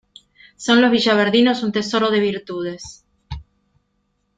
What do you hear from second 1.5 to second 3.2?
un tesoro de virtudes.